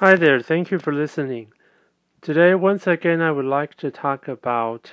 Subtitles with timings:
[0.00, 1.54] Hi there, thank you for listening.
[2.20, 4.92] Today, once again, I would like to talk about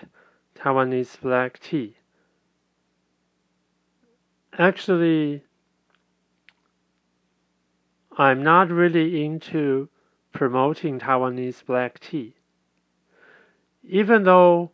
[0.55, 1.97] Taiwanese black tea.
[4.58, 5.43] Actually,
[8.18, 9.89] I'm not really into
[10.31, 12.36] promoting Taiwanese black tea.
[13.84, 14.72] Even though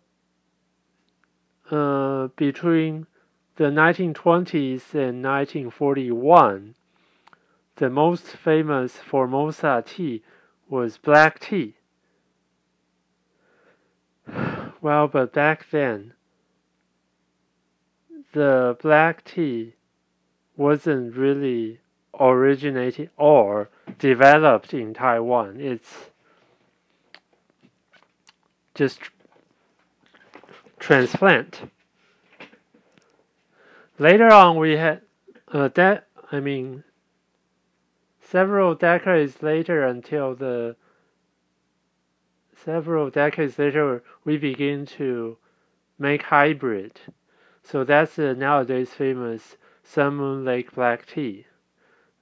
[1.71, 3.07] uh, between
[3.55, 6.75] the 1920s and 1941,
[7.79, 10.21] the most famous Formosa tea
[10.69, 11.75] was black tea.
[14.81, 16.13] Well, but back then,
[18.31, 19.73] the black tea
[20.55, 21.81] wasn't really
[22.17, 25.59] originated or developed in Taiwan.
[25.59, 26.11] It's
[28.73, 29.01] just
[30.79, 31.69] transplant.
[33.97, 35.01] Later on, we had
[35.51, 36.07] uh, that.
[36.31, 36.85] I mean,
[38.29, 40.75] several decades later, until the
[42.55, 45.37] several decades later, we begin to
[45.97, 46.99] make hybrid.
[47.63, 51.45] So that's the nowadays famous Sun Moon Lake black tea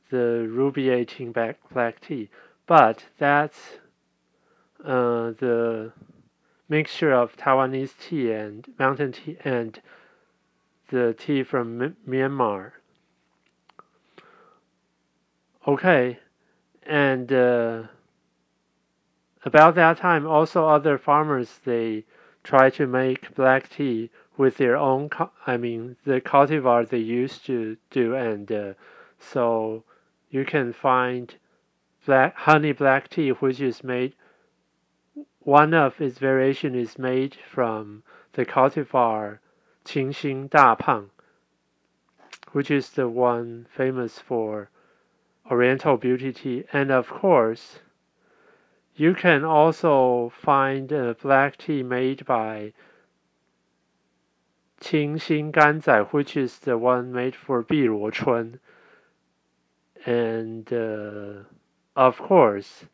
[0.10, 2.30] the Ruby 18 black, black tea,
[2.66, 3.78] but that's
[4.84, 5.92] uh, the
[6.70, 9.82] mixture of Taiwanese tea and mountain tea and
[10.90, 12.72] the tea from M Myanmar.
[15.68, 16.20] Okay,
[16.84, 17.84] and uh,
[19.44, 22.06] about that time, also other farmers they
[22.42, 25.10] try to make black tea with their own.
[25.46, 28.74] I mean, the cultivar they used to do, and uh,
[29.20, 29.84] so
[30.30, 31.36] you can find
[32.06, 34.16] black honey black tea, which is made.
[35.40, 39.40] One of its variation is made from the cultivar
[39.84, 41.10] Qingxin Dapang,
[42.54, 44.70] which is the one famous for
[45.50, 47.80] Oriental beauty tea, and of course,
[48.96, 52.74] you can also find a black tea made by
[54.82, 58.60] Qingxin Ganzai, which is the one made for Chun.
[60.06, 61.44] And uh,
[61.96, 62.86] of course,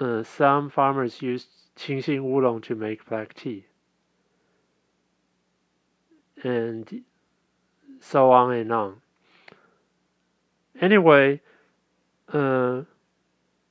[0.00, 3.66] uh, some farmers use Qingxin Oolong to make black tea,
[6.42, 7.02] and
[8.00, 9.00] so on and on.
[10.80, 11.40] Anyway,
[12.32, 12.82] uh,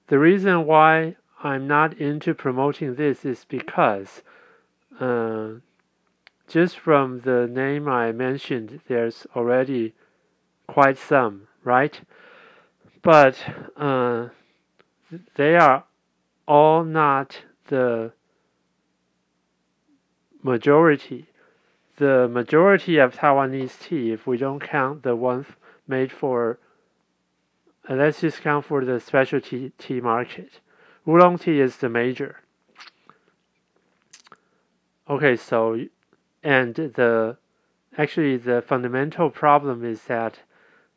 [0.08, 4.24] the reason why I'm not into promoting this is because
[5.00, 5.50] uh,
[6.48, 9.94] just from the name I mentioned, there's already
[10.68, 12.00] quite some right?
[13.02, 13.36] But
[13.76, 14.30] uh,
[15.36, 15.84] they are
[16.48, 18.14] all not the
[20.42, 21.26] majority.
[21.98, 25.48] The majority of Taiwanese tea, if we don't count the ones
[25.88, 26.60] made for,
[27.90, 30.60] uh, let's just count for the specialty tea market.
[31.08, 32.42] Oolong tea is the major.
[35.08, 35.86] Okay, so,
[36.44, 37.38] and the,
[37.98, 40.40] actually the fundamental problem is that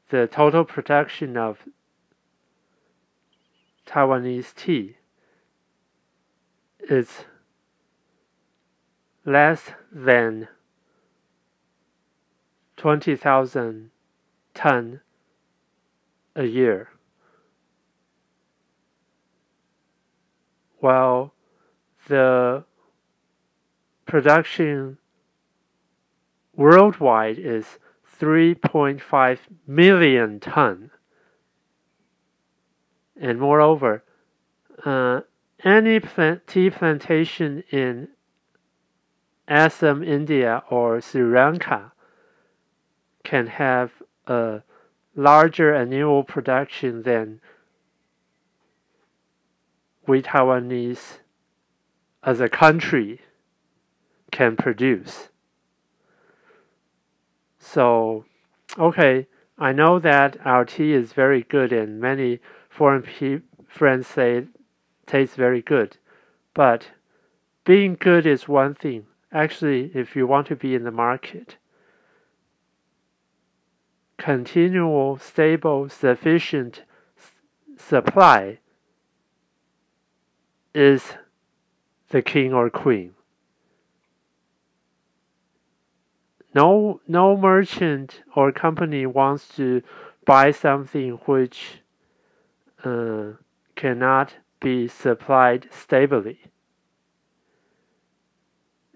[0.08, 1.58] the total production of
[3.86, 4.96] Taiwanese tea
[6.80, 7.24] is
[9.26, 10.48] less than
[12.78, 13.90] 20,000
[14.54, 15.00] ton
[16.38, 16.88] a year.
[20.78, 21.34] While
[22.06, 22.64] the
[24.06, 24.98] production
[26.54, 27.78] worldwide is
[28.20, 30.90] 3.5 million ton.
[33.20, 34.04] And moreover,
[34.84, 35.20] uh,
[35.64, 38.08] any plant, tea plantation in
[39.48, 41.92] Assam, India, or Sri Lanka
[43.24, 43.90] can have
[44.26, 44.62] a
[45.18, 47.40] larger annual production than
[50.06, 51.18] we Taiwanese
[52.22, 53.20] as a country
[54.30, 55.28] can produce.
[57.58, 58.26] So,
[58.78, 59.26] okay,
[59.58, 62.38] I know that our tea is very good and many
[62.70, 64.46] foreign friends say it
[65.04, 65.96] tastes very good.
[66.54, 66.90] But
[67.64, 69.06] being good is one thing.
[69.32, 71.56] Actually, if you want to be in the market,
[74.18, 76.82] continual, stable, sufficient
[77.76, 78.58] supply
[80.74, 81.14] is
[82.10, 83.14] the king or queen.
[86.54, 89.82] no no merchant or company wants to
[90.24, 91.82] buy something which
[92.84, 93.32] uh,
[93.76, 96.38] cannot be supplied stably.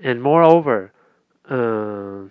[0.02, 0.92] And moreover,
[1.48, 2.28] uh,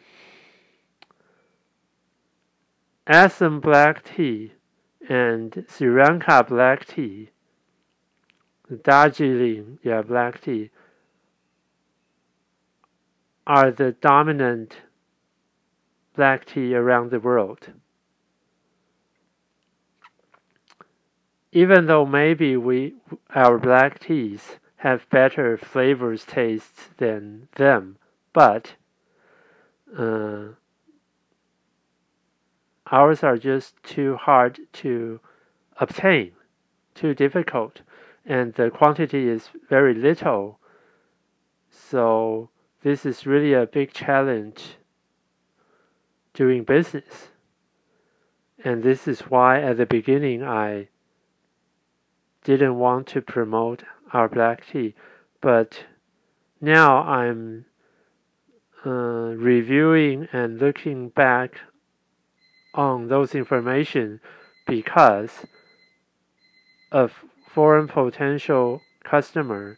[3.11, 4.53] Assam black tea
[5.09, 7.29] and Sri Lanka black tea
[8.83, 10.69] Darjeeling, yeah, black tea,
[13.45, 14.77] are the dominant
[16.15, 17.73] black tea around the world.
[21.51, 22.93] Even though maybe we
[23.35, 27.97] our black teas have better flavors tastes than them,
[28.31, 28.75] but
[29.97, 30.53] uh,
[32.91, 35.19] ours are just too hard to
[35.77, 36.33] obtain,
[36.93, 37.81] too difficult,
[38.25, 40.59] and the quantity is very little.
[41.69, 42.49] So
[42.83, 44.75] this is really a big challenge
[46.33, 47.29] doing business.
[48.63, 50.89] And this is why at the beginning I
[52.43, 53.83] didn't want to promote
[54.13, 54.93] our black tea,
[55.39, 55.85] but
[56.59, 57.65] now I'm
[58.85, 61.59] uh, reviewing and looking back
[62.73, 64.19] on those information
[64.68, 65.45] because
[66.91, 67.09] a
[67.47, 69.77] foreign potential customer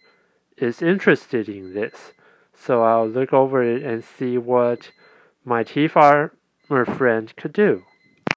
[0.57, 2.13] is interested in this.
[2.54, 4.92] So I'll look over it and see what
[5.44, 6.31] my tea farmer
[6.86, 7.84] friend could do.